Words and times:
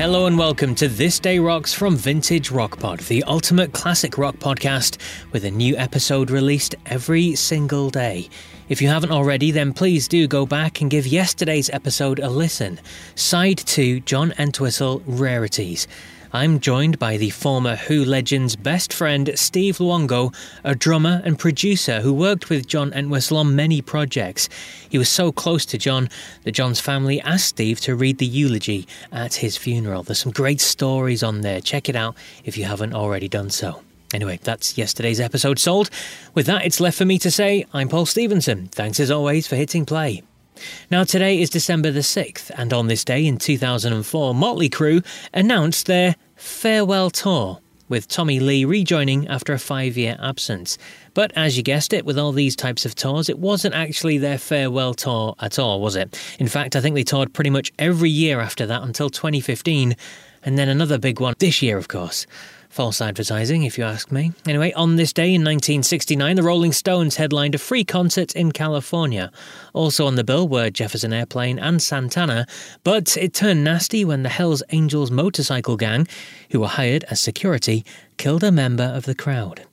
Hello 0.00 0.24
and 0.24 0.38
welcome 0.38 0.74
to 0.76 0.88
This 0.88 1.18
Day 1.18 1.38
Rocks 1.38 1.74
from 1.74 1.94
Vintage 1.94 2.50
Rock 2.50 2.78
Pod, 2.78 3.00
the 3.00 3.22
ultimate 3.24 3.74
classic 3.74 4.16
rock 4.16 4.36
podcast 4.36 4.96
with 5.30 5.44
a 5.44 5.50
new 5.50 5.76
episode 5.76 6.30
released 6.30 6.74
every 6.86 7.34
single 7.34 7.90
day. 7.90 8.30
If 8.70 8.80
you 8.80 8.88
haven't 8.88 9.10
already, 9.10 9.50
then 9.50 9.74
please 9.74 10.08
do 10.08 10.26
go 10.26 10.46
back 10.46 10.80
and 10.80 10.90
give 10.90 11.06
yesterday's 11.06 11.68
episode 11.68 12.18
a 12.18 12.30
listen. 12.30 12.80
Side 13.14 13.58
2 13.58 14.00
John 14.00 14.32
Entwistle 14.38 15.02
Rarities. 15.04 15.86
I'm 16.32 16.60
joined 16.60 17.00
by 17.00 17.16
the 17.16 17.30
former 17.30 17.74
Who 17.74 18.04
legend's 18.04 18.54
best 18.54 18.92
friend, 18.92 19.32
Steve 19.34 19.78
Luongo, 19.78 20.32
a 20.62 20.76
drummer 20.76 21.20
and 21.24 21.36
producer 21.36 22.02
who 22.02 22.14
worked 22.14 22.48
with 22.48 22.68
John 22.68 22.92
Entwistle 22.92 23.38
on 23.38 23.56
many 23.56 23.82
projects. 23.82 24.48
He 24.88 24.96
was 24.96 25.08
so 25.08 25.32
close 25.32 25.66
to 25.66 25.78
John 25.78 26.08
that 26.44 26.52
John's 26.52 26.78
family 26.78 27.20
asked 27.22 27.46
Steve 27.46 27.80
to 27.80 27.96
read 27.96 28.18
the 28.18 28.26
eulogy 28.26 28.86
at 29.10 29.34
his 29.34 29.56
funeral. 29.56 30.04
There's 30.04 30.20
some 30.20 30.30
great 30.30 30.60
stories 30.60 31.24
on 31.24 31.40
there. 31.40 31.60
Check 31.60 31.88
it 31.88 31.96
out 31.96 32.14
if 32.44 32.56
you 32.56 32.64
haven't 32.64 32.94
already 32.94 33.26
done 33.26 33.50
so. 33.50 33.82
Anyway, 34.14 34.38
that's 34.40 34.78
yesterday's 34.78 35.18
episode 35.18 35.58
sold. 35.58 35.90
With 36.34 36.46
that, 36.46 36.64
it's 36.64 36.78
left 36.78 36.96
for 36.96 37.04
me 37.04 37.18
to 37.18 37.30
say 37.32 37.66
I'm 37.74 37.88
Paul 37.88 38.06
Stevenson. 38.06 38.68
Thanks 38.68 39.00
as 39.00 39.10
always 39.10 39.48
for 39.48 39.56
hitting 39.56 39.84
play. 39.84 40.22
Now, 40.90 41.04
today 41.04 41.40
is 41.40 41.50
December 41.50 41.90
the 41.90 42.00
6th, 42.00 42.50
and 42.56 42.72
on 42.72 42.88
this 42.88 43.04
day 43.04 43.26
in 43.26 43.38
2004, 43.38 44.34
Motley 44.34 44.68
Crue 44.68 45.04
announced 45.32 45.86
their 45.86 46.16
farewell 46.40 47.10
tour, 47.10 47.60
with 47.90 48.08
Tommy 48.08 48.40
Lee 48.40 48.64
rejoining 48.64 49.28
after 49.28 49.52
a 49.52 49.58
five 49.58 49.98
year 49.98 50.16
absence. 50.20 50.78
But 51.12 51.32
as 51.36 51.56
you 51.56 51.62
guessed 51.62 51.92
it, 51.92 52.06
with 52.06 52.18
all 52.18 52.32
these 52.32 52.56
types 52.56 52.86
of 52.86 52.94
tours, 52.94 53.28
it 53.28 53.38
wasn't 53.38 53.74
actually 53.74 54.16
their 54.16 54.38
farewell 54.38 54.94
tour 54.94 55.34
at 55.40 55.58
all, 55.58 55.80
was 55.80 55.96
it? 55.96 56.18
In 56.38 56.48
fact, 56.48 56.76
I 56.76 56.80
think 56.80 56.94
they 56.94 57.02
toured 57.02 57.34
pretty 57.34 57.50
much 57.50 57.72
every 57.78 58.10
year 58.10 58.40
after 58.40 58.64
that 58.66 58.82
until 58.82 59.10
2015, 59.10 59.96
and 60.42 60.58
then 60.58 60.68
another 60.68 60.98
big 60.98 61.20
one 61.20 61.34
this 61.38 61.62
year, 61.62 61.78
of 61.78 61.88
course. 61.88 62.26
False 62.70 63.00
advertising, 63.00 63.64
if 63.64 63.76
you 63.76 63.82
ask 63.82 64.12
me. 64.12 64.32
Anyway, 64.46 64.72
on 64.74 64.94
this 64.94 65.12
day 65.12 65.34
in 65.34 65.42
1969, 65.42 66.36
the 66.36 66.42
Rolling 66.44 66.72
Stones 66.72 67.16
headlined 67.16 67.56
a 67.56 67.58
free 67.58 67.84
concert 67.84 68.36
in 68.36 68.52
California. 68.52 69.32
Also 69.72 70.06
on 70.06 70.14
the 70.14 70.22
bill 70.22 70.46
were 70.46 70.70
Jefferson 70.70 71.12
Airplane 71.12 71.58
and 71.58 71.82
Santana, 71.82 72.46
but 72.84 73.16
it 73.16 73.34
turned 73.34 73.64
nasty 73.64 74.04
when 74.04 74.22
the 74.22 74.28
Hells 74.28 74.62
Angels 74.70 75.10
motorcycle 75.10 75.76
gang, 75.76 76.06
who 76.52 76.60
were 76.60 76.68
hired 76.68 77.02
as 77.10 77.18
security, 77.18 77.84
killed 78.18 78.44
a 78.44 78.52
member 78.52 78.84
of 78.84 79.04
the 79.04 79.16
crowd. 79.16 79.66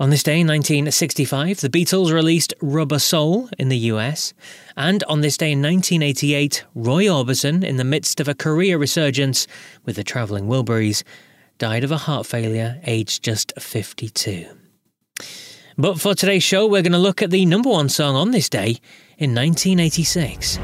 On 0.00 0.10
this 0.10 0.22
day 0.22 0.40
in 0.40 0.46
1965, 0.46 1.60
the 1.60 1.68
Beatles 1.68 2.12
released 2.12 2.54
Rubber 2.60 2.98
Soul 2.98 3.48
in 3.58 3.68
the 3.68 3.78
US. 3.92 4.32
And 4.76 5.02
on 5.04 5.20
this 5.20 5.36
day 5.36 5.52
in 5.52 5.62
1988, 5.62 6.64
Roy 6.74 7.04
Orbison, 7.04 7.64
in 7.64 7.76
the 7.76 7.84
midst 7.84 8.20
of 8.20 8.28
a 8.28 8.34
career 8.34 8.78
resurgence 8.78 9.46
with 9.84 9.96
the 9.96 10.04
Travelling 10.04 10.46
Wilburys, 10.46 11.02
died 11.58 11.84
of 11.84 11.90
a 11.90 11.96
heart 11.96 12.26
failure 12.26 12.80
aged 12.84 13.22
just 13.22 13.52
52. 13.58 14.46
But 15.76 16.00
for 16.00 16.14
today's 16.14 16.42
show, 16.42 16.66
we're 16.66 16.82
going 16.82 16.92
to 16.92 16.98
look 16.98 17.22
at 17.22 17.30
the 17.30 17.46
number 17.46 17.70
one 17.70 17.88
song 17.88 18.16
on 18.16 18.30
this 18.30 18.48
day 18.48 18.78
in 19.18 19.34
1986. 19.34 20.58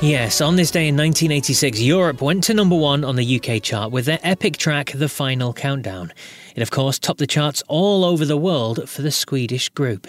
Yes, 0.00 0.40
on 0.40 0.54
this 0.54 0.70
day 0.70 0.86
in 0.86 0.96
1986, 0.96 1.80
Europe 1.80 2.22
went 2.22 2.44
to 2.44 2.54
number 2.54 2.76
one 2.76 3.02
on 3.02 3.16
the 3.16 3.40
UK 3.40 3.60
chart 3.60 3.90
with 3.90 4.04
their 4.04 4.20
epic 4.22 4.56
track 4.56 4.92
The 4.92 5.08
Final 5.08 5.52
Countdown. 5.52 6.12
It, 6.54 6.62
of 6.62 6.70
course, 6.70 7.00
topped 7.00 7.18
the 7.18 7.26
charts 7.26 7.64
all 7.66 8.04
over 8.04 8.24
the 8.24 8.36
world 8.36 8.88
for 8.88 9.02
the 9.02 9.10
Swedish 9.10 9.68
group. 9.70 10.06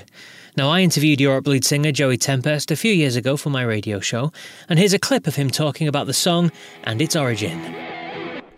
Now, 0.55 0.69
I 0.69 0.81
interviewed 0.81 1.19
Europe 1.19 1.47
lead 1.47 1.65
singer 1.65 1.91
Joey 1.91 2.17
Tempest 2.17 2.69
a 2.69 2.75
few 2.75 2.93
years 2.93 3.15
ago 3.15 3.35
for 3.35 3.49
my 3.49 3.63
radio 3.63 3.99
show, 3.99 4.31
and 4.69 4.77
here's 4.77 4.93
a 4.93 4.99
clip 4.99 5.25
of 5.25 5.37
him 5.37 5.49
talking 5.49 5.87
about 5.87 6.05
the 6.05 6.13
song 6.13 6.51
and 6.83 7.01
its 7.01 7.15
origin. 7.15 7.88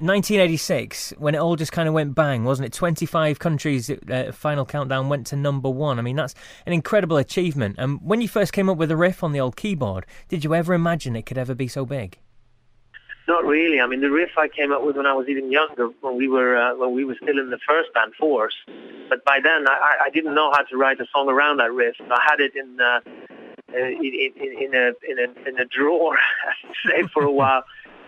1986, 0.01 1.13
when 1.17 1.35
it 1.35 1.38
all 1.38 1.56
just 1.56 1.72
kind 1.72 1.88
of 1.88 1.94
went 1.94 2.16
bang, 2.16 2.44
wasn't 2.44 2.66
it? 2.66 2.73
25 2.73 3.39
countries, 3.39 3.89
uh, 3.89 4.31
Final 4.34 4.66
Countdown 4.66 5.09
went 5.09 5.28
to 5.28 5.35
number 5.35 5.69
one. 5.69 6.00
I 6.00 6.01
mean, 6.01 6.16
that's 6.16 6.34
an 6.66 6.73
incredible 6.73 7.17
achievement. 7.17 7.75
And 7.78 8.00
when 8.01 8.19
you 8.19 8.28
first 8.28 8.51
came 8.51 8.69
up 8.69 8.78
with 8.78 8.90
a 8.91 8.97
riff 8.97 9.23
on 9.23 9.31
the 9.31 9.40
old 9.40 9.56
keyboard, 9.56 10.06
did 10.28 10.44
you 10.44 10.56
ever 10.56 10.73
imagine 10.73 11.16
it 11.16 11.25
could 11.25 11.38
ever 11.38 11.53
be 11.53 11.67
so 11.67 11.85
big? 11.85 12.17
Not 13.28 13.45
really. 13.45 13.79
I 13.79 13.88
mean, 13.88 14.01
the 14.01 14.09
riff 14.09 14.31
I 14.38 14.47
came 14.47 14.72
up 14.72 14.84
with 14.84 14.97
when 14.97 15.06
I 15.06 15.13
was 15.13 15.28
even 15.29 15.51
younger, 15.51 15.90
when 16.01 16.17
we 16.17 16.28
were 16.28 16.57
uh, 16.57 16.75
when 16.75 16.94
we 16.94 17.06
were 17.06 17.16
still 17.22 17.40
in 17.40 17.50
the 17.50 17.59
first 17.67 17.94
band, 17.94 18.13
Force. 18.16 18.56
But 19.09 19.23
by 19.23 19.40
then, 19.41 19.67
I, 19.67 19.97
I 20.06 20.09
didn't 20.09 20.34
know 20.34 20.51
how 20.51 20.63
to 20.63 20.78
write 20.78 21.00
a 21.00 21.06
song 21.13 21.29
around 21.29 21.57
that 21.57 21.72
riff. 21.72 21.95
I 22.01 22.22
had 22.28 22.40
it 22.40 22.56
in 22.56 22.81
uh, 22.81 23.00
in, 23.73 24.31
in, 24.35 24.63
in 24.63 24.73
a 24.73 24.91
in 25.07 25.19
a 25.19 25.50
in 25.50 25.59
a 25.59 25.66
drawer, 25.66 26.17
say, 26.90 27.03
for 27.13 27.23
a 27.23 27.31
while. 27.31 27.63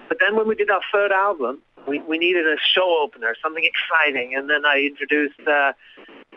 But 0.10 0.18
then 0.20 0.36
when 0.36 0.48
we 0.48 0.56
did 0.56 0.70
our 0.70 0.82
third 0.92 1.12
album, 1.12 1.62
we, 1.88 2.00
we 2.02 2.18
needed 2.18 2.46
a 2.48 2.58
show 2.74 3.02
opener, 3.04 3.36
something 3.42 3.64
exciting, 3.64 4.36
and 4.36 4.50
then 4.50 4.66
I 4.66 4.82
introduced 4.82 5.40
uh, 5.48 5.74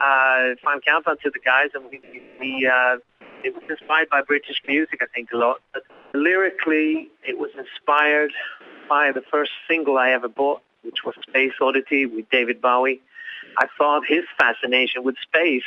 uh, 0.00 0.54
Final 0.62 0.80
Countdown 0.86 1.16
to 1.22 1.30
the 1.30 1.38
guys, 1.38 1.70
and 1.74 1.84
we, 1.90 2.00
we 2.40 2.66
uh, 2.66 2.96
it 3.44 3.54
was 3.54 3.62
inspired 3.68 4.08
by 4.08 4.22
British 4.22 4.60
music, 4.66 5.00
I 5.02 5.06
think, 5.14 5.30
a 5.32 5.36
lot. 5.36 5.60
But 5.72 5.82
lyrically, 6.14 7.08
it 7.26 7.38
was 7.38 7.50
inspired 7.56 8.32
by 8.88 9.12
the 9.12 9.22
first 9.30 9.52
single 9.68 9.98
I 9.98 10.10
ever 10.10 10.28
bought, 10.28 10.62
which 10.82 11.04
was 11.04 11.14
Space 11.28 11.52
Oddity 11.60 12.06
with 12.06 12.28
David 12.30 12.60
Bowie. 12.60 13.00
I 13.58 13.66
thought 13.78 14.02
his 14.06 14.24
fascination 14.38 15.04
with 15.04 15.16
space 15.22 15.64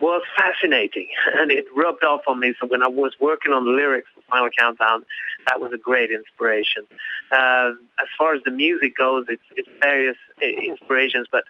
was 0.00 0.22
fascinating, 0.36 1.08
and 1.34 1.50
it 1.50 1.64
rubbed 1.76 2.04
off 2.04 2.22
on 2.26 2.40
me. 2.40 2.54
So 2.60 2.66
when 2.66 2.82
I 2.82 2.88
was 2.88 3.14
working 3.20 3.52
on 3.52 3.64
the 3.64 3.72
lyrics 3.72 4.08
Final 4.32 4.50
Countdown, 4.56 5.04
that 5.46 5.60
was 5.60 5.72
a 5.72 5.78
great 5.78 6.10
inspiration. 6.10 6.84
Uh, 7.30 7.72
as 8.00 8.08
far 8.16 8.34
as 8.34 8.42
the 8.44 8.50
music 8.50 8.96
goes, 8.96 9.26
it's, 9.28 9.42
it's 9.56 9.68
various 9.80 10.16
uh, 10.42 10.46
inspirations, 10.46 11.26
but 11.30 11.44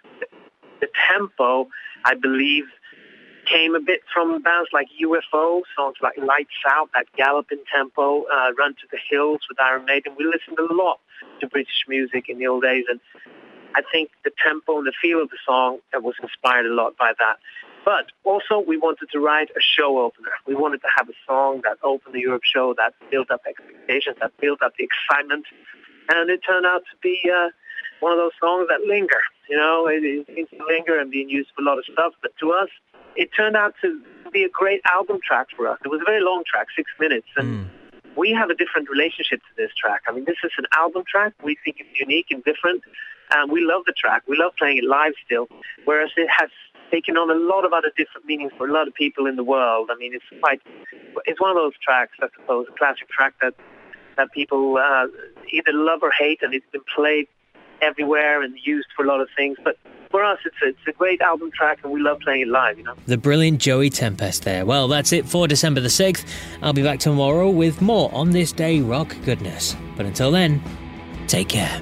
the 0.81 0.87
tempo, 1.09 1.69
I 2.03 2.15
believe, 2.15 2.65
came 3.45 3.75
a 3.75 3.79
bit 3.79 4.01
from 4.13 4.41
bands 4.41 4.69
like 4.73 4.87
UFO, 5.01 5.61
songs 5.75 5.95
like 6.01 6.17
Lights 6.17 6.51
Out, 6.67 6.89
that 6.93 7.05
galloping 7.17 7.63
tempo, 7.73 8.23
uh, 8.23 8.51
Run 8.57 8.73
to 8.75 8.87
the 8.91 8.97
Hills 9.09 9.41
with 9.49 9.59
Iron 9.61 9.85
Maiden. 9.85 10.13
We 10.17 10.25
listened 10.25 10.57
a 10.59 10.73
lot 10.73 10.99
to 11.41 11.47
British 11.47 11.85
music 11.87 12.29
in 12.29 12.37
the 12.37 12.47
old 12.47 12.63
days, 12.63 12.85
and 12.89 12.99
I 13.75 13.81
think 13.91 14.11
the 14.23 14.31
tempo 14.43 14.77
and 14.77 14.87
the 14.87 14.93
feel 15.01 15.21
of 15.21 15.29
the 15.29 15.37
song 15.45 15.79
was 15.93 16.15
inspired 16.21 16.65
a 16.65 16.73
lot 16.73 16.95
by 16.97 17.13
that. 17.19 17.37
But 17.85 18.05
also, 18.23 18.59
we 18.59 18.77
wanted 18.77 19.09
to 19.11 19.19
write 19.19 19.49
a 19.51 19.61
show 19.61 19.99
opener. 19.99 20.31
We 20.47 20.55
wanted 20.55 20.81
to 20.81 20.87
have 20.95 21.09
a 21.09 21.13
song 21.27 21.61
that 21.63 21.77
opened 21.83 22.15
the 22.15 22.21
Europe 22.21 22.43
show, 22.43 22.73
that 22.77 22.93
built 23.11 23.29
up 23.29 23.41
expectations, 23.47 24.17
that 24.21 24.31
built 24.39 24.61
up 24.61 24.73
the 24.77 24.85
excitement. 24.85 25.45
And 26.09 26.29
it 26.29 26.41
turned 26.47 26.65
out 26.65 26.83
to 26.91 26.97
be 27.01 27.19
uh, 27.29 27.49
one 27.99 28.13
of 28.13 28.17
those 28.17 28.31
songs 28.39 28.67
that 28.69 28.81
linger. 28.87 29.21
You 29.49 29.57
know, 29.57 29.87
it, 29.87 30.03
it 30.03 30.27
seems 30.33 30.49
to 30.51 30.65
linger 30.65 30.97
and 30.97 31.11
being 31.11 31.29
used 31.29 31.49
for 31.55 31.61
a 31.61 31.65
lot 31.65 31.77
of 31.77 31.85
stuff. 31.91 32.13
But 32.21 32.31
to 32.39 32.51
us, 32.51 32.69
it 33.15 33.29
turned 33.35 33.55
out 33.55 33.73
to 33.81 34.01
be 34.31 34.43
a 34.43 34.49
great 34.49 34.81
album 34.85 35.19
track 35.25 35.47
for 35.55 35.67
us. 35.67 35.79
It 35.83 35.89
was 35.89 36.01
a 36.01 36.05
very 36.05 36.21
long 36.21 36.43
track, 36.45 36.67
six 36.75 36.89
minutes. 36.99 37.27
And 37.35 37.67
mm. 37.67 37.69
we 38.15 38.31
have 38.31 38.49
a 38.49 38.55
different 38.55 38.89
relationship 38.89 39.39
to 39.39 39.53
this 39.57 39.71
track. 39.75 40.01
I 40.07 40.13
mean, 40.13 40.25
this 40.25 40.37
is 40.43 40.51
an 40.57 40.65
album 40.73 41.03
track. 41.09 41.33
We 41.43 41.57
think 41.63 41.77
it's 41.79 41.99
unique 41.99 42.27
and 42.31 42.43
different. 42.43 42.81
And 43.31 43.51
we 43.51 43.63
love 43.63 43.83
the 43.85 43.93
track. 43.93 44.23
We 44.27 44.37
love 44.37 44.53
playing 44.57 44.77
it 44.77 44.83
live 44.83 45.13
still. 45.25 45.47
Whereas 45.85 46.11
it 46.17 46.29
has 46.29 46.49
taken 46.93 47.17
on 47.17 47.29
a 47.31 47.39
lot 47.53 47.65
of 47.65 47.73
other 47.73 47.91
different 47.97 48.25
meanings 48.27 48.51
for 48.57 48.67
a 48.67 48.71
lot 48.71 48.87
of 48.87 48.93
people 48.93 49.25
in 49.25 49.35
the 49.35 49.43
world. 49.43 49.89
I 49.91 49.95
mean, 49.95 50.13
it's 50.13 50.25
quite, 50.41 50.61
it's 51.25 51.41
one 51.41 51.49
of 51.49 51.55
those 51.55 51.73
tracks, 51.81 52.13
I 52.21 52.27
suppose, 52.39 52.67
a 52.69 52.77
classic 52.77 53.09
track 53.09 53.33
that 53.41 53.55
that 54.15 54.31
people 54.31 54.77
uh, 54.77 55.07
either 55.51 55.73
love 55.73 56.01
or 56.03 56.11
hate, 56.11 56.43
and 56.43 56.53
it's 56.53 56.69
been 56.71 56.83
played 56.95 57.27
everywhere 57.81 58.43
and 58.43 58.55
used 58.63 58.87
for 58.95 59.03
a 59.03 59.07
lot 59.07 59.21
of 59.21 59.27
things. 59.35 59.57
But 59.63 59.75
for 60.11 60.23
us, 60.23 60.37
it's 60.45 60.55
a, 60.63 60.67
it's 60.67 60.87
a 60.87 60.91
great 60.91 61.19
album 61.19 61.49
track, 61.49 61.79
and 61.83 61.91
we 61.91 61.99
love 61.99 62.19
playing 62.19 62.41
it 62.41 62.47
live. 62.47 62.77
You 62.77 62.83
know, 62.83 62.93
the 63.07 63.17
brilliant 63.17 63.59
Joey 63.59 63.89
Tempest 63.89 64.43
there. 64.43 64.67
Well, 64.67 64.87
that's 64.87 65.11
it 65.13 65.25
for 65.27 65.47
December 65.47 65.81
the 65.81 65.89
sixth. 65.89 66.31
I'll 66.61 66.73
be 66.73 66.83
back 66.83 66.99
tomorrow 66.99 67.49
with 67.49 67.81
more 67.81 68.13
on 68.13 68.29
this 68.29 68.51
day 68.51 68.81
rock 68.81 69.15
goodness. 69.25 69.75
But 69.97 70.05
until 70.05 70.29
then, 70.29 70.61
take 71.27 71.49
care. 71.49 71.81